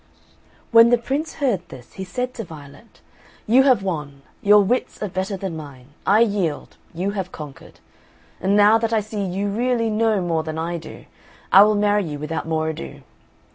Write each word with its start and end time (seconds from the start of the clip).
When 0.71 0.89
the 0.89 0.97
Prince 0.97 1.35
heard 1.35 1.61
this, 1.69 1.93
he 1.93 2.03
said 2.03 2.33
to 2.33 2.43
Violet, 2.43 3.01
"You 3.45 3.61
have 3.69 3.83
won 3.83 4.23
your 4.41 4.63
wits 4.63 4.99
are 5.03 5.07
better 5.07 5.37
than 5.37 5.55
mine. 5.55 5.89
I 6.07 6.21
yield 6.21 6.75
you 6.91 7.11
have 7.11 7.31
conquered. 7.31 7.79
And 8.39 8.55
now 8.55 8.79
that 8.79 8.93
I 8.93 9.01
see 9.01 9.23
you 9.23 9.47
really 9.49 9.91
know 9.91 10.19
more 10.19 10.41
than 10.41 10.57
I 10.57 10.79
do, 10.79 11.05
I 11.51 11.61
will 11.61 11.75
marry 11.75 12.03
you 12.03 12.17
without 12.17 12.47
more 12.47 12.69
ado." 12.69 13.03